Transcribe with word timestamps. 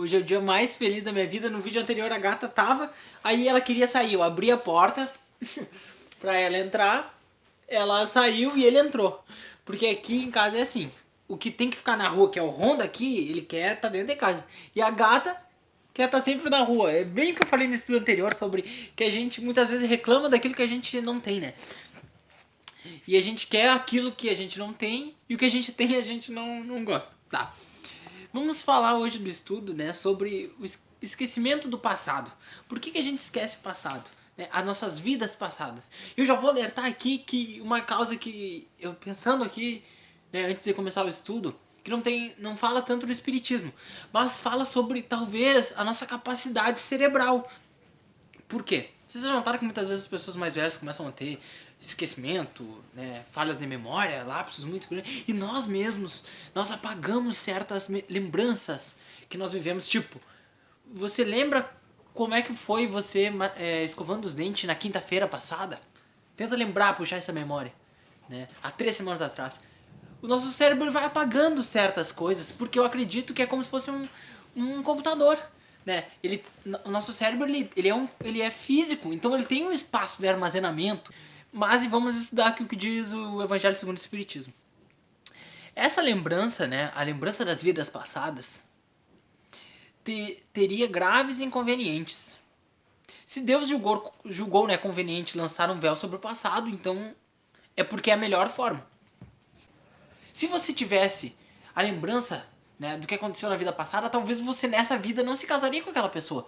Hoje 0.00 0.16
é 0.16 0.18
o 0.18 0.24
dia 0.24 0.40
mais 0.40 0.78
feliz 0.78 1.04
da 1.04 1.12
minha 1.12 1.26
vida. 1.26 1.50
No 1.50 1.60
vídeo 1.60 1.82
anterior 1.82 2.10
a 2.10 2.16
gata 2.16 2.48
tava, 2.48 2.90
aí 3.22 3.46
ela 3.46 3.60
queria 3.60 3.86
sair. 3.86 4.14
Eu 4.14 4.22
abri 4.22 4.50
a 4.50 4.56
porta 4.56 5.12
pra 6.18 6.38
ela 6.38 6.56
entrar, 6.56 7.20
ela 7.68 8.06
saiu 8.06 8.56
e 8.56 8.64
ele 8.64 8.78
entrou. 8.78 9.22
Porque 9.62 9.86
aqui 9.86 10.16
em 10.16 10.30
casa 10.30 10.56
é 10.56 10.62
assim, 10.62 10.90
o 11.28 11.36
que 11.36 11.50
tem 11.50 11.68
que 11.68 11.76
ficar 11.76 11.98
na 11.98 12.08
rua, 12.08 12.30
que 12.30 12.38
é 12.38 12.42
o 12.42 12.48
Honda 12.48 12.82
aqui, 12.82 13.28
ele 13.28 13.42
quer 13.42 13.74
estar 13.74 13.88
tá 13.88 13.88
dentro 13.90 14.08
de 14.08 14.16
casa. 14.16 14.42
E 14.74 14.80
a 14.80 14.88
gata 14.88 15.36
quer 15.92 16.06
estar 16.06 16.16
tá 16.16 16.24
sempre 16.24 16.48
na 16.48 16.62
rua. 16.62 16.90
É 16.90 17.04
bem 17.04 17.32
o 17.32 17.34
que 17.34 17.42
eu 17.42 17.48
falei 17.48 17.68
no 17.68 17.74
estudo 17.74 17.98
anterior 17.98 18.34
sobre 18.34 18.62
que 18.96 19.04
a 19.04 19.10
gente 19.10 19.42
muitas 19.42 19.68
vezes 19.68 19.86
reclama 19.86 20.30
daquilo 20.30 20.54
que 20.54 20.62
a 20.62 20.66
gente 20.66 20.98
não 21.02 21.20
tem, 21.20 21.40
né? 21.40 21.52
E 23.06 23.18
a 23.18 23.20
gente 23.20 23.46
quer 23.46 23.68
aquilo 23.68 24.12
que 24.12 24.30
a 24.30 24.34
gente 24.34 24.58
não 24.58 24.72
tem 24.72 25.14
e 25.28 25.34
o 25.34 25.38
que 25.38 25.44
a 25.44 25.50
gente 25.50 25.72
tem 25.72 25.94
a 25.96 26.00
gente 26.00 26.32
não, 26.32 26.64
não 26.64 26.82
gosta. 26.86 27.12
Tá. 27.30 27.54
Vamos 28.32 28.62
falar 28.62 28.96
hoje 28.96 29.18
do 29.18 29.28
estudo, 29.28 29.74
né, 29.74 29.92
sobre 29.92 30.54
o 30.58 30.64
esquecimento 31.02 31.68
do 31.68 31.78
passado. 31.78 32.30
Por 32.68 32.78
que, 32.78 32.92
que 32.92 32.98
a 32.98 33.02
gente 33.02 33.20
esquece 33.20 33.56
o 33.56 33.60
passado? 33.60 34.08
Né, 34.36 34.48
as 34.52 34.64
nossas 34.64 34.98
vidas 34.98 35.34
passadas. 35.34 35.90
Eu 36.16 36.24
já 36.24 36.34
vou 36.34 36.50
alertar 36.50 36.84
aqui 36.84 37.18
que 37.18 37.60
uma 37.60 37.80
causa 37.80 38.16
que 38.16 38.68
eu 38.78 38.94
pensando 38.94 39.42
aqui, 39.42 39.82
né, 40.32 40.46
antes 40.46 40.62
de 40.62 40.72
começar 40.72 41.04
o 41.04 41.08
estudo, 41.08 41.58
que 41.82 41.90
não 41.90 42.00
tem, 42.00 42.34
não 42.38 42.56
fala 42.56 42.80
tanto 42.80 43.04
do 43.04 43.12
espiritismo, 43.12 43.72
mas 44.12 44.38
fala 44.38 44.64
sobre 44.64 45.02
talvez 45.02 45.72
a 45.76 45.82
nossa 45.82 46.06
capacidade 46.06 46.80
cerebral. 46.80 47.50
Por 48.46 48.62
quê? 48.62 48.90
Vocês 49.08 49.24
já 49.24 49.32
notaram 49.32 49.58
que 49.58 49.64
muitas 49.64 49.88
vezes 49.88 50.04
as 50.04 50.08
pessoas 50.08 50.36
mais 50.36 50.54
velhas 50.54 50.76
começam 50.76 51.08
a 51.08 51.10
ter 51.10 51.40
esquecimento, 51.82 52.82
né, 52.94 53.24
falhas 53.32 53.58
de 53.58 53.66
memória, 53.66 54.22
lapsos 54.22 54.64
muito 54.64 54.88
grandes, 54.88 55.24
e 55.26 55.32
nós 55.32 55.66
mesmos, 55.66 56.24
nós 56.54 56.70
apagamos 56.70 57.36
certas 57.36 57.88
lembranças 58.08 58.94
que 59.28 59.38
nós 59.38 59.52
vivemos, 59.52 59.88
tipo, 59.88 60.20
você 60.92 61.24
lembra 61.24 61.70
como 62.12 62.34
é 62.34 62.42
que 62.42 62.52
foi 62.52 62.86
você 62.86 63.32
é, 63.56 63.84
escovando 63.84 64.26
os 64.26 64.34
dentes 64.34 64.64
na 64.64 64.74
quinta-feira 64.74 65.26
passada? 65.26 65.80
Tenta 66.36 66.56
lembrar, 66.56 66.96
puxar 66.96 67.16
essa 67.16 67.32
memória, 67.32 67.72
né, 68.28 68.48
há 68.62 68.70
três 68.70 68.96
semanas 68.96 69.22
atrás. 69.22 69.60
O 70.20 70.26
nosso 70.26 70.52
cérebro 70.52 70.92
vai 70.92 71.04
apagando 71.04 71.62
certas 71.62 72.12
coisas, 72.12 72.52
porque 72.52 72.78
eu 72.78 72.84
acredito 72.84 73.32
que 73.32 73.40
é 73.40 73.46
como 73.46 73.64
se 73.64 73.70
fosse 73.70 73.90
um, 73.90 74.06
um 74.54 74.82
computador, 74.82 75.38
né? 75.84 76.04
Ele, 76.22 76.44
o 76.84 76.90
nosso 76.90 77.10
cérebro 77.14 77.48
ele, 77.48 77.70
ele, 77.74 77.88
é 77.88 77.94
um, 77.94 78.06
ele 78.22 78.42
é 78.42 78.50
físico, 78.50 79.14
então 79.14 79.34
ele 79.34 79.46
tem 79.46 79.66
um 79.66 79.72
espaço 79.72 80.20
de 80.20 80.28
armazenamento 80.28 81.10
mas 81.52 81.84
vamos 81.86 82.16
estudar 82.16 82.48
aqui 82.48 82.62
o 82.62 82.68
que 82.68 82.76
diz 82.76 83.12
o 83.12 83.42
Evangelho 83.42 83.76
segundo 83.76 83.96
o 83.96 84.00
Espiritismo. 84.00 84.52
Essa 85.74 86.00
lembrança, 86.00 86.66
né, 86.66 86.92
a 86.94 87.02
lembrança 87.02 87.44
das 87.44 87.62
vidas 87.62 87.88
passadas, 87.88 88.62
te, 90.04 90.42
teria 90.52 90.86
graves 90.86 91.40
inconvenientes. 91.40 92.36
Se 93.26 93.40
Deus 93.40 93.68
julgou, 93.68 94.12
julgou 94.24 94.66
né, 94.66 94.76
conveniente 94.76 95.38
lançar 95.38 95.70
um 95.70 95.78
véu 95.78 95.96
sobre 95.96 96.16
o 96.16 96.20
passado, 96.20 96.68
então 96.68 97.14
é 97.76 97.82
porque 97.82 98.10
é 98.10 98.14
a 98.14 98.16
melhor 98.16 98.48
forma. 98.48 98.86
Se 100.32 100.46
você 100.46 100.72
tivesse 100.72 101.36
a 101.74 101.82
lembrança 101.82 102.46
né, 102.78 102.96
do 102.96 103.06
que 103.06 103.14
aconteceu 103.14 103.48
na 103.48 103.56
vida 103.56 103.72
passada, 103.72 104.08
talvez 104.08 104.40
você 104.40 104.66
nessa 104.66 104.96
vida 104.96 105.22
não 105.22 105.36
se 105.36 105.46
casaria 105.46 105.82
com 105.82 105.90
aquela 105.90 106.08
pessoa. 106.08 106.46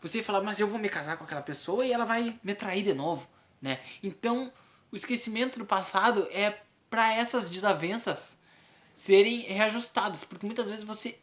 Você 0.00 0.18
ia 0.18 0.24
falar, 0.24 0.42
mas 0.42 0.60
eu 0.60 0.66
vou 0.66 0.78
me 0.78 0.88
casar 0.88 1.16
com 1.16 1.24
aquela 1.24 1.42
pessoa 1.42 1.84
e 1.84 1.92
ela 1.92 2.04
vai 2.04 2.38
me 2.42 2.54
trair 2.54 2.82
de 2.82 2.94
novo 2.94 3.28
né? 3.60 3.80
Então, 4.02 4.52
o 4.90 4.96
esquecimento 4.96 5.58
do 5.58 5.64
passado 5.64 6.28
é 6.30 6.60
para 6.88 7.12
essas 7.14 7.50
desavenças 7.50 8.36
serem 8.94 9.42
reajustadas, 9.42 10.24
porque 10.24 10.46
muitas 10.46 10.68
vezes 10.68 10.84
você 10.84 11.18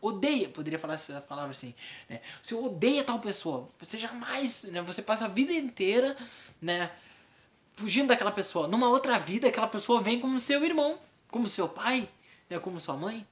odeia, 0.00 0.48
poderia 0.48 0.78
falar 0.78 0.94
essa 0.94 1.20
palavra 1.20 1.50
assim, 1.50 1.74
né? 2.08 2.20
Você 2.42 2.54
odeia 2.54 3.02
tal 3.02 3.18
pessoa, 3.18 3.68
você 3.78 3.98
jamais, 3.98 4.64
né? 4.64 4.80
Você 4.82 5.02
passa 5.02 5.24
a 5.24 5.28
vida 5.28 5.52
inteira, 5.52 6.16
né? 6.60 6.90
Fugindo 7.74 8.08
daquela 8.08 8.30
pessoa. 8.30 8.68
Numa 8.68 8.88
outra 8.88 9.18
vida, 9.18 9.48
aquela 9.48 9.66
pessoa 9.66 10.02
vem 10.02 10.20
como 10.20 10.38
seu 10.38 10.64
irmão, 10.64 10.98
como 11.28 11.48
seu 11.48 11.68
pai, 11.68 12.08
né? 12.48 12.58
Como 12.58 12.80
sua 12.80 12.96
mãe. 12.96 13.26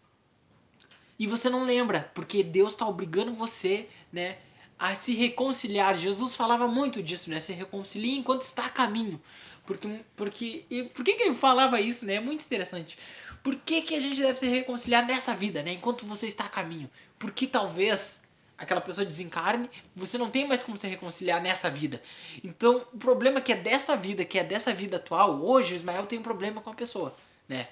E 1.18 1.26
você 1.26 1.48
não 1.50 1.64
lembra, 1.64 2.10
porque 2.14 2.42
Deus 2.42 2.72
está 2.72 2.86
obrigando 2.86 3.32
você, 3.34 3.88
né? 4.12 4.38
A 4.80 4.96
se 4.96 5.14
reconciliar. 5.14 5.94
Jesus 5.94 6.34
falava 6.34 6.66
muito 6.66 7.02
disso, 7.02 7.28
né? 7.28 7.38
Se 7.38 7.52
reconcilie 7.52 8.16
enquanto 8.16 8.40
está 8.42 8.64
a 8.64 8.70
caminho. 8.70 9.20
Porque, 9.66 9.88
porque, 10.16 10.64
e 10.70 10.84
por 10.84 11.04
que, 11.04 11.12
que 11.12 11.22
ele 11.24 11.34
falava 11.34 11.78
isso, 11.78 12.06
né? 12.06 12.14
É 12.14 12.20
muito 12.20 12.42
interessante. 12.42 12.98
Por 13.42 13.54
que, 13.56 13.82
que 13.82 13.94
a 13.94 14.00
gente 14.00 14.18
deve 14.20 14.38
se 14.38 14.46
reconciliar 14.46 15.06
nessa 15.06 15.34
vida, 15.34 15.62
né? 15.62 15.74
Enquanto 15.74 16.06
você 16.06 16.26
está 16.26 16.44
a 16.44 16.48
caminho? 16.48 16.90
Porque 17.18 17.46
talvez 17.46 18.22
aquela 18.56 18.80
pessoa 18.80 19.04
desencarne, 19.04 19.70
você 19.94 20.16
não 20.16 20.30
tem 20.30 20.48
mais 20.48 20.62
como 20.62 20.78
se 20.78 20.86
reconciliar 20.86 21.42
nessa 21.42 21.68
vida. 21.68 22.02
Então, 22.42 22.86
o 22.92 22.98
problema 22.98 23.40
que 23.40 23.52
é 23.52 23.56
dessa 23.56 23.96
vida, 23.96 24.24
que 24.24 24.38
é 24.38 24.44
dessa 24.44 24.72
vida 24.72 24.96
atual, 24.96 25.42
hoje 25.42 25.74
o 25.74 25.76
Ismael 25.76 26.06
tem 26.06 26.18
um 26.18 26.22
problema 26.22 26.60
com 26.60 26.70
a 26.70 26.74
pessoa, 26.74 27.14
né? 27.46 27.68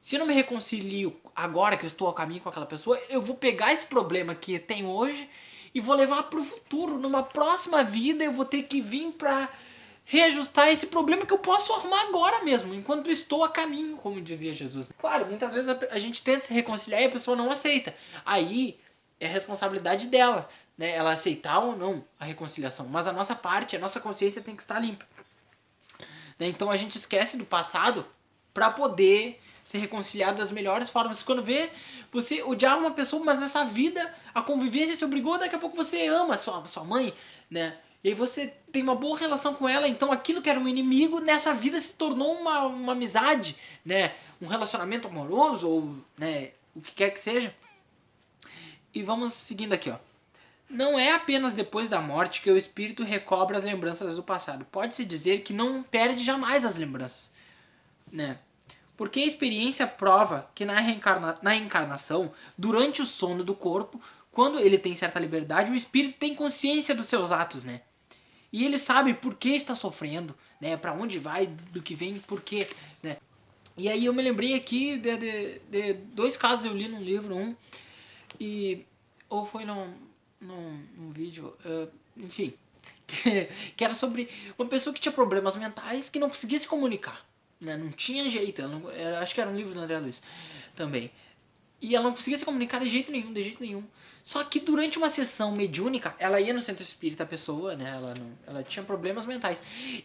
Se 0.00 0.16
eu 0.16 0.20
não 0.20 0.26
me 0.26 0.34
reconcilio 0.34 1.20
agora 1.36 1.76
que 1.76 1.84
eu 1.84 1.88
estou 1.88 2.06
ao 2.06 2.14
caminho 2.14 2.40
com 2.40 2.48
aquela 2.48 2.66
pessoa, 2.66 3.00
eu 3.08 3.20
vou 3.20 3.36
pegar 3.36 3.72
esse 3.72 3.84
problema 3.84 4.34
que 4.34 4.58
tem 4.58 4.86
hoje 4.86 5.28
e 5.74 5.80
vou 5.80 5.94
levar 5.94 6.24
para 6.24 6.38
o 6.38 6.44
futuro. 6.44 6.98
Numa 6.98 7.22
próxima 7.22 7.82
vida 7.82 8.24
eu 8.24 8.32
vou 8.32 8.44
ter 8.44 8.64
que 8.64 8.80
vir 8.80 9.12
para 9.12 9.48
reajustar 10.04 10.68
esse 10.68 10.86
problema 10.86 11.24
que 11.24 11.32
eu 11.32 11.38
posso 11.38 11.72
arrumar 11.72 12.02
agora 12.08 12.42
mesmo, 12.42 12.74
enquanto 12.74 13.08
estou 13.08 13.44
a 13.44 13.48
caminho, 13.48 13.96
como 13.96 14.20
dizia 14.20 14.52
Jesus. 14.52 14.90
Claro, 14.98 15.26
muitas 15.26 15.52
vezes 15.52 15.68
a, 15.68 15.98
gente 16.00 16.20
tenta 16.20 16.46
se 16.46 16.52
reconciliar 16.52 17.00
e 17.02 17.04
a 17.06 17.10
pessoa 17.10 17.36
não 17.36 17.50
aceita. 17.50 17.94
Aí 18.26 18.80
é 19.20 19.28
responsabilidade 19.28 20.08
dela, 20.08 20.48
né? 20.76 20.90
Ela 20.90 21.12
aceitar 21.12 21.60
ou 21.60 21.76
não 21.76 22.04
a 22.18 22.24
reconciliação. 22.24 22.86
Mas 22.88 23.06
a 23.06 23.12
nossa 23.12 23.36
parte, 23.36 23.76
a 23.76 23.78
nossa 23.78 24.00
consciência 24.00 24.42
tem 24.42 24.56
que 24.56 24.62
estar 24.62 24.80
limpa. 24.80 25.06
Né? 26.40 26.48
Então 26.48 26.70
a 26.70 26.76
gente 26.76 26.96
esquece 26.96 27.36
do 27.36 27.44
passado 27.44 28.04
para 28.52 28.70
poder 28.70 29.40
se 29.70 29.78
reconciliar 29.78 30.34
das 30.34 30.50
melhores 30.50 30.90
formas. 30.90 31.22
Quando 31.22 31.44
vê, 31.44 31.70
você 32.10 32.42
odiava 32.42 32.80
uma 32.80 32.90
pessoa, 32.90 33.24
mas 33.24 33.38
nessa 33.38 33.64
vida 33.64 34.12
a 34.34 34.42
convivência 34.42 34.96
se 34.96 35.04
obrigou, 35.04 35.38
daqui 35.38 35.54
a 35.54 35.60
pouco 35.60 35.76
você 35.76 36.08
ama 36.08 36.36
sua, 36.36 36.66
sua 36.66 36.82
mãe, 36.82 37.14
né? 37.48 37.78
E 38.02 38.08
aí 38.08 38.14
você 38.14 38.52
tem 38.72 38.82
uma 38.82 38.96
boa 38.96 39.16
relação 39.16 39.54
com 39.54 39.68
ela, 39.68 39.86
então 39.86 40.10
aquilo 40.10 40.42
que 40.42 40.50
era 40.50 40.58
um 40.58 40.66
inimigo, 40.66 41.20
nessa 41.20 41.54
vida 41.54 41.80
se 41.80 41.94
tornou 41.94 42.32
uma, 42.32 42.66
uma 42.66 42.92
amizade, 42.94 43.56
né? 43.84 44.14
Um 44.42 44.48
relacionamento 44.48 45.06
amoroso, 45.06 45.68
ou 45.68 45.94
né, 46.18 46.50
o 46.74 46.80
que 46.80 46.92
quer 46.92 47.10
que 47.10 47.20
seja. 47.20 47.54
E 48.92 49.04
vamos 49.04 49.34
seguindo 49.34 49.72
aqui, 49.72 49.88
ó. 49.88 49.98
Não 50.68 50.98
é 50.98 51.12
apenas 51.12 51.52
depois 51.52 51.88
da 51.88 52.00
morte 52.00 52.42
que 52.42 52.50
o 52.50 52.56
espírito 52.56 53.04
recobra 53.04 53.56
as 53.56 53.62
lembranças 53.62 54.16
do 54.16 54.22
passado. 54.24 54.64
Pode-se 54.64 55.04
dizer 55.04 55.42
que 55.42 55.52
não 55.52 55.80
perde 55.80 56.24
jamais 56.24 56.64
as 56.64 56.76
lembranças, 56.76 57.30
né? 58.10 58.36
Porque 59.00 59.20
a 59.20 59.26
experiência 59.26 59.86
prova 59.86 60.50
que 60.54 60.62
na, 60.62 60.78
reencarna 60.78 61.38
na 61.40 61.56
encarnação, 61.56 62.34
durante 62.58 63.00
o 63.00 63.06
sono 63.06 63.42
do 63.42 63.54
corpo, 63.54 63.98
quando 64.30 64.58
ele 64.58 64.76
tem 64.76 64.94
certa 64.94 65.18
liberdade, 65.18 65.72
o 65.72 65.74
espírito 65.74 66.18
tem 66.18 66.34
consciência 66.34 66.94
dos 66.94 67.06
seus 67.06 67.32
atos, 67.32 67.64
né? 67.64 67.80
E 68.52 68.62
ele 68.62 68.76
sabe 68.76 69.14
por 69.14 69.36
que 69.36 69.48
está 69.56 69.74
sofrendo, 69.74 70.36
né? 70.60 70.76
Para 70.76 70.92
onde 70.92 71.18
vai, 71.18 71.46
do 71.46 71.80
que 71.80 71.94
vem, 71.94 72.18
por 72.18 72.42
quê, 72.42 72.68
né? 73.02 73.16
E 73.74 73.88
aí 73.88 74.04
eu 74.04 74.12
me 74.12 74.20
lembrei 74.20 74.52
aqui 74.52 74.98
de, 74.98 75.16
de, 75.16 75.58
de, 75.70 75.94
dois 76.12 76.36
casos 76.36 76.66
eu 76.66 76.74
li 76.74 76.86
num 76.86 77.02
livro, 77.02 77.34
um 77.34 77.56
e 78.38 78.84
ou 79.30 79.46
foi 79.46 79.64
num, 79.64 79.94
num, 80.38 80.78
num 80.94 81.10
vídeo, 81.10 81.56
uh, 81.64 81.90
enfim, 82.18 82.52
que, 83.08 83.48
que 83.74 83.82
era 83.82 83.94
sobre 83.94 84.28
uma 84.58 84.68
pessoa 84.68 84.92
que 84.92 85.00
tinha 85.00 85.10
problemas 85.10 85.56
mentais 85.56 86.10
que 86.10 86.18
não 86.18 86.28
conseguia 86.28 86.58
se 86.58 86.68
comunicar. 86.68 87.29
Né? 87.60 87.76
Não 87.76 87.90
tinha 87.90 88.28
jeito. 88.30 88.62
Não, 88.66 88.90
era, 88.90 89.20
acho 89.20 89.34
que 89.34 89.40
era 89.40 89.50
um 89.50 89.56
livro 89.56 89.74
do 89.74 89.80
André 89.80 89.98
Luiz 89.98 90.22
também. 90.74 91.10
E 91.80 91.94
ela 91.94 92.04
não 92.04 92.14
conseguia 92.14 92.38
se 92.38 92.44
comunicar 92.44 92.80
de 92.80 92.88
jeito 92.88 93.12
nenhum, 93.12 93.32
de 93.32 93.42
jeito 93.42 93.62
nenhum. 93.62 93.84
Só 94.22 94.44
que 94.44 94.60
durante 94.60 94.98
uma 94.98 95.08
sessão 95.08 95.52
mediúnica, 95.52 96.14
ela 96.18 96.40
ia 96.40 96.52
no 96.52 96.60
centro 96.60 96.82
espírita, 96.82 97.22
a 97.22 97.26
pessoa, 97.26 97.74
né? 97.74 97.90
Ela, 97.90 98.14
não, 98.18 98.32
ela 98.46 98.62
tinha 98.62 98.84
problemas 98.84 99.24
mentais. 99.24 99.62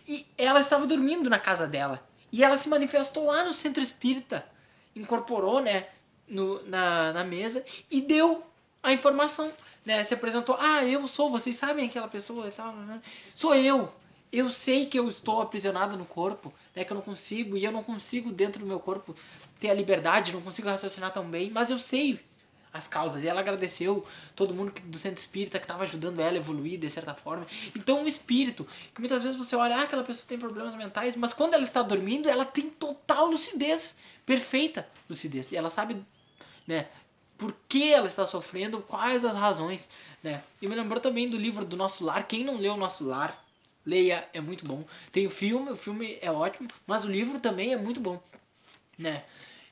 E 0.07 0.25
ela 0.37 0.61
estava 0.61 0.85
dormindo 0.87 1.29
na 1.29 1.39
casa 1.39 1.67
dela. 1.67 2.05
E 2.31 2.43
ela 2.43 2.57
se 2.57 2.69
manifestou 2.69 3.25
lá 3.25 3.43
no 3.43 3.53
centro 3.53 3.83
espírita. 3.83 4.45
Incorporou, 4.95 5.61
né? 5.61 5.87
No, 6.27 6.65
na, 6.65 7.13
na 7.13 7.23
mesa 7.23 7.63
e 7.91 8.01
deu 8.01 8.43
a 8.81 8.91
informação. 8.91 9.51
Né? 9.85 10.03
Se 10.03 10.13
apresentou. 10.13 10.57
Ah, 10.59 10.83
eu 10.83 11.07
sou, 11.07 11.29
vocês 11.29 11.55
sabem 11.55 11.85
aquela 11.85 12.07
pessoa 12.07 12.47
e 12.47 12.51
tal. 12.51 12.73
Né? 12.73 13.01
Sou 13.33 13.53
eu 13.53 13.93
eu 14.31 14.49
sei 14.49 14.85
que 14.85 14.97
eu 14.97 15.07
estou 15.07 15.41
aprisionado 15.41 15.97
no 15.97 16.05
corpo, 16.05 16.53
né, 16.75 16.83
que 16.83 16.91
eu 16.91 16.95
não 16.95 17.01
consigo, 17.01 17.55
e 17.55 17.63
eu 17.63 17.71
não 17.71 17.83
consigo 17.83 18.31
dentro 18.31 18.59
do 18.59 18.65
meu 18.65 18.79
corpo 18.79 19.15
ter 19.59 19.69
a 19.69 19.73
liberdade, 19.73 20.33
não 20.33 20.41
consigo 20.41 20.67
raciocinar 20.67 21.13
tão 21.13 21.25
bem, 21.25 21.49
mas 21.49 21.69
eu 21.69 21.79
sei 21.79 22.19
as 22.75 22.87
causas. 22.87 23.23
E 23.23 23.27
ela 23.27 23.39
agradeceu 23.39 24.05
todo 24.35 24.53
mundo 24.53 24.73
do 24.83 24.99
centro 24.99 25.19
espírita 25.19 25.57
que 25.57 25.63
estava 25.63 25.83
ajudando 25.83 26.19
ela 26.19 26.33
a 26.33 26.37
evoluir 26.37 26.77
de 26.77 26.89
certa 26.89 27.13
forma. 27.13 27.47
Então 27.75 28.03
o 28.03 28.07
espírito, 28.07 28.67
que 28.93 28.99
muitas 28.99 29.21
vezes 29.21 29.37
você 29.37 29.55
olha, 29.55 29.77
ah, 29.77 29.83
aquela 29.83 30.03
pessoa 30.03 30.25
tem 30.27 30.37
problemas 30.37 30.75
mentais, 30.75 31.15
mas 31.15 31.33
quando 31.33 31.53
ela 31.53 31.63
está 31.63 31.81
dormindo, 31.81 32.27
ela 32.27 32.43
tem 32.43 32.69
total 32.69 33.27
lucidez, 33.27 33.95
perfeita 34.25 34.87
lucidez. 35.09 35.51
E 35.51 35.55
ela 35.55 35.69
sabe, 35.69 36.05
né, 36.67 36.87
por 37.37 37.55
que 37.69 37.93
ela 37.93 38.07
está 38.07 38.25
sofrendo, 38.25 38.79
quais 38.81 39.23
as 39.23 39.35
razões, 39.35 39.89
né? 40.21 40.43
E 40.61 40.67
me 40.67 40.75
lembrou 40.75 40.99
também 40.99 41.29
do 41.29 41.37
livro 41.37 41.63
do 41.63 41.77
Nosso 41.77 42.03
Lar. 42.03 42.27
Quem 42.27 42.43
não 42.43 42.57
leu 42.57 42.73
o 42.73 42.77
Nosso 42.77 43.05
Lar, 43.05 43.44
leia, 43.85 44.27
é 44.33 44.41
muito 44.41 44.65
bom. 44.65 44.83
Tem 45.11 45.25
o 45.25 45.29
filme, 45.29 45.71
o 45.71 45.77
filme 45.77 46.17
é 46.21 46.31
ótimo, 46.31 46.67
mas 46.87 47.05
o 47.05 47.11
livro 47.11 47.39
também 47.39 47.73
é 47.73 47.77
muito 47.77 47.99
bom, 47.99 48.21
né? 48.97 49.23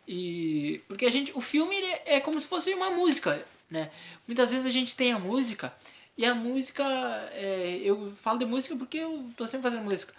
E 0.08 0.82
porque 0.88 1.06
a 1.06 1.12
gente, 1.12 1.32
o 1.34 1.42
filme 1.42 1.76
é 2.06 2.20
como 2.20 2.40
se 2.40 2.48
fosse 2.48 2.74
uma 2.74 2.92
música, 2.92 3.46
né? 3.70 3.90
Muitas 4.28 4.52
vezes 4.52 4.66
a 4.66 4.72
gente 4.72 4.96
tem 4.96 5.14
a 5.14 5.20
música 5.20 5.74
e 6.18 6.26
a 6.26 6.36
música, 6.36 6.84
é, 7.32 7.80
eu 7.84 8.14
falo 8.18 8.38
de 8.38 8.46
música 8.46 8.76
porque 8.76 8.98
eu 8.98 9.30
tô 9.36 9.48
sempre 9.48 9.64
fazendo 9.70 9.84
música. 9.84 10.14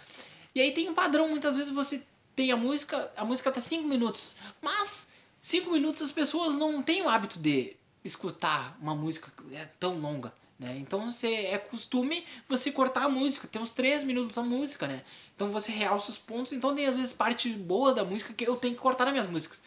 E 0.53 0.61
aí 0.61 0.71
tem 0.71 0.89
um 0.89 0.93
padrão, 0.93 1.29
muitas 1.29 1.55
vezes 1.55 1.71
você 1.71 2.01
tem 2.35 2.51
a 2.51 2.57
música, 2.57 3.11
a 3.15 3.23
música 3.23 3.51
tá 3.51 3.61
5 3.61 3.87
minutos, 3.87 4.35
mas 4.61 5.07
5 5.41 5.71
minutos 5.71 6.01
as 6.01 6.11
pessoas 6.11 6.53
não 6.53 6.81
têm 6.83 7.01
o 7.01 7.09
hábito 7.09 7.39
de 7.39 7.75
escutar 8.03 8.77
uma 8.81 8.93
música 8.93 9.31
é, 9.51 9.65
tão 9.79 9.97
longa. 9.99 10.33
Né? 10.57 10.77
Então 10.79 11.11
você 11.11 11.27
é 11.27 11.57
costume 11.57 12.25
você 12.47 12.71
cortar 12.71 13.05
a 13.05 13.09
música, 13.09 13.47
tem 13.47 13.61
uns 13.61 13.73
3 13.73 14.05
minutos 14.05 14.37
a 14.37 14.41
música, 14.41 14.87
né? 14.87 15.01
Então 15.35 15.51
você 15.51 15.71
realça 15.71 16.09
os 16.09 16.17
pontos, 16.17 16.53
então 16.53 16.73
tem 16.73 16.85
às 16.85 16.95
vezes 16.95 17.11
parte 17.11 17.49
boa 17.49 17.93
da 17.93 18.05
música 18.05 18.33
que 18.33 18.47
eu 18.47 18.55
tenho 18.55 18.73
que 18.73 18.79
cortar 18.79 19.03
nas 19.05 19.13
minhas 19.13 19.29
músicas. 19.29 19.61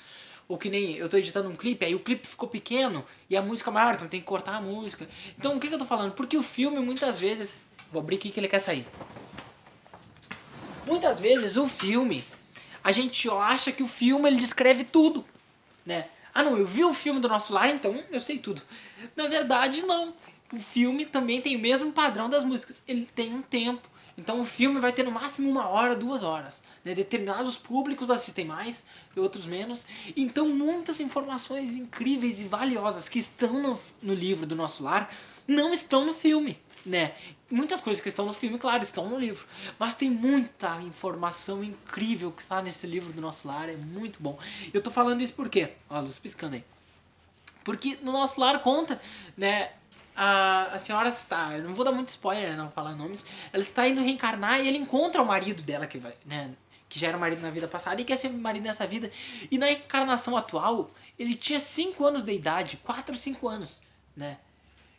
Ou 0.48 0.56
que 0.56 0.70
nem 0.70 0.96
eu 0.96 1.10
tô 1.10 1.18
editando 1.18 1.50
um 1.50 1.54
clipe, 1.54 1.84
aí 1.84 1.94
o 1.94 2.00
clipe 2.00 2.26
ficou 2.26 2.48
pequeno 2.48 3.04
e 3.28 3.36
a 3.36 3.42
música 3.42 3.70
maior, 3.70 3.96
então 3.96 4.08
tem 4.08 4.20
que 4.20 4.26
cortar 4.26 4.56
a 4.56 4.60
música. 4.62 5.06
Então 5.38 5.56
o 5.56 5.60
que, 5.60 5.68
que 5.68 5.74
eu 5.74 5.78
tô 5.78 5.84
falando? 5.84 6.12
Porque 6.12 6.38
o 6.38 6.42
filme 6.42 6.78
muitas 6.80 7.20
vezes. 7.20 7.60
Vou 7.92 8.00
abrir 8.00 8.16
aqui 8.16 8.30
que 8.30 8.40
ele 8.40 8.48
quer 8.48 8.58
sair. 8.58 8.86
Muitas 10.86 11.20
vezes 11.20 11.58
o 11.58 11.68
filme, 11.68 12.24
a 12.82 12.92
gente 12.92 13.28
acha 13.30 13.70
que 13.70 13.82
o 13.82 13.86
filme 13.86 14.26
ele 14.26 14.36
descreve 14.36 14.84
tudo, 14.84 15.22
né? 15.84 16.08
Ah 16.34 16.42
não, 16.42 16.56
eu 16.56 16.66
vi 16.66 16.84
o 16.84 16.94
filme 16.94 17.20
do 17.20 17.28
nosso 17.28 17.52
lar, 17.52 17.68
então 17.68 18.02
eu 18.10 18.20
sei 18.20 18.38
tudo. 18.38 18.62
Na 19.14 19.26
verdade, 19.26 19.82
não. 19.82 20.14
O 20.52 20.60
filme 20.60 21.04
também 21.04 21.40
tem 21.40 21.56
o 21.56 21.60
mesmo 21.60 21.92
padrão 21.92 22.28
das 22.28 22.44
músicas. 22.44 22.82
Ele 22.86 23.06
tem 23.14 23.34
um 23.34 23.42
tempo. 23.42 23.88
Então 24.16 24.40
o 24.40 24.44
filme 24.44 24.80
vai 24.80 24.92
ter 24.92 25.04
no 25.04 25.12
máximo 25.12 25.48
uma 25.48 25.68
hora, 25.68 25.94
duas 25.94 26.22
horas. 26.22 26.60
Né? 26.84 26.94
Determinados 26.94 27.56
públicos 27.56 28.10
assistem 28.10 28.44
mais 28.44 28.84
e 29.14 29.20
outros 29.20 29.46
menos. 29.46 29.86
Então 30.16 30.48
muitas 30.48 31.00
informações 31.00 31.76
incríveis 31.76 32.40
e 32.40 32.44
valiosas 32.44 33.08
que 33.08 33.20
estão 33.20 33.62
no, 33.62 33.80
no 34.02 34.14
livro 34.14 34.44
do 34.44 34.56
nosso 34.56 34.82
lar 34.82 35.14
não 35.46 35.72
estão 35.72 36.04
no 36.04 36.12
filme. 36.12 36.58
Né? 36.84 37.14
Muitas 37.50 37.80
coisas 37.80 38.02
que 38.02 38.08
estão 38.08 38.26
no 38.26 38.32
filme, 38.32 38.58
claro, 38.58 38.82
estão 38.82 39.08
no 39.08 39.18
livro. 39.18 39.46
Mas 39.78 39.94
tem 39.94 40.10
muita 40.10 40.80
informação 40.82 41.62
incrível 41.62 42.32
que 42.32 42.42
está 42.42 42.60
nesse 42.60 42.86
livro 42.86 43.12
do 43.12 43.20
nosso 43.20 43.46
lar. 43.46 43.68
É 43.68 43.76
muito 43.76 44.20
bom. 44.20 44.36
Eu 44.72 44.82
tô 44.82 44.90
falando 44.90 45.20
isso 45.20 45.34
por 45.34 45.48
quê? 45.48 45.74
Ó, 45.88 45.96
a 45.96 46.00
luz 46.00 46.18
piscando 46.18 46.56
aí. 46.56 46.64
Porque 47.62 47.98
no 48.02 48.12
nosso 48.12 48.40
lar 48.40 48.62
conta, 48.62 49.00
né, 49.36 49.72
a, 50.18 50.74
a 50.74 50.78
senhora 50.80 51.10
está, 51.10 51.56
eu 51.56 51.62
não 51.62 51.72
vou 51.72 51.84
dar 51.84 51.92
muito 51.92 52.08
spoiler, 52.08 52.56
não 52.56 52.72
falar 52.72 52.96
nomes, 52.96 53.24
ela 53.52 53.62
está 53.62 53.86
indo 53.86 54.02
reencarnar 54.02 54.60
e 54.60 54.66
ele 54.66 54.78
encontra 54.78 55.22
o 55.22 55.26
marido 55.26 55.62
dela 55.62 55.86
que 55.86 55.96
vai, 55.96 56.12
né, 56.26 56.50
que 56.88 56.98
já 56.98 57.06
era 57.06 57.16
marido 57.16 57.40
na 57.40 57.50
vida 57.50 57.68
passada 57.68 58.00
e 58.00 58.04
quer 58.04 58.16
ser 58.16 58.28
marido 58.30 58.64
nessa 58.64 58.84
vida. 58.84 59.12
E 59.48 59.56
na 59.56 59.70
encarnação 59.70 60.36
atual, 60.36 60.90
ele 61.16 61.34
tinha 61.34 61.60
5 61.60 62.04
anos 62.04 62.24
de 62.24 62.32
idade, 62.32 62.78
4 62.78 63.14
ou 63.14 63.18
5 63.18 63.48
anos, 63.48 63.80
né? 64.16 64.38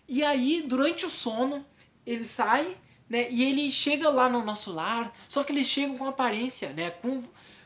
E 0.07 0.24
aí, 0.24 0.62
durante 0.62 1.06
o 1.06 1.10
sono, 1.10 1.66
ele 2.06 2.24
sai, 2.24 2.77
né, 3.10 3.30
e 3.30 3.44
ele 3.44 3.69
chega 3.74 4.10
lá 4.10 4.30
no 4.30 4.42
nosso 4.44 4.71
lar, 4.71 5.13
só 5.27 5.44
que 5.44 5.51
ele 5.51 5.66
chega 5.66 5.98
com 5.98 6.07
aparência, 6.07 6.69
né, 6.69 6.92
com, 6.92 7.24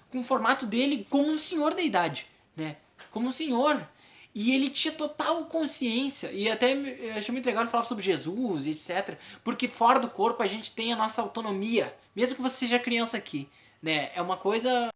com 0.09 0.21
o 0.21 0.23
formato 0.23 0.65
dele 0.65 1.05
como 1.07 1.29
um 1.29 1.37
senhor 1.37 1.75
da 1.75 1.83
idade, 1.83 2.25
né? 2.55 2.77
Como 3.11 3.27
um 3.27 3.31
senhor, 3.31 3.87
e 4.33 4.53
ele 4.53 4.69
tinha 4.69 4.93
total 4.93 5.45
consciência, 5.45 6.31
e 6.31 6.49
até 6.49 6.73
eu 6.73 7.13
achei 7.15 7.31
muito 7.31 7.45
legal 7.45 7.63
ele 7.63 7.71
falar 7.71 7.85
sobre 7.85 8.03
Jesus 8.03 8.65
e 8.65 8.71
etc. 8.71 9.17
Porque 9.43 9.67
fora 9.67 9.99
do 9.99 10.09
corpo 10.09 10.41
a 10.41 10.47
gente 10.47 10.71
tem 10.71 10.91
a 10.91 10.95
nossa 10.95 11.21
autonomia, 11.21 11.95
mesmo 12.15 12.35
que 12.35 12.41
você 12.41 12.57
seja 12.57 12.79
criança 12.79 13.17
aqui. 13.17 13.49
Né? 13.81 14.11
É 14.15 14.21
uma 14.21 14.37
coisa 14.37 14.92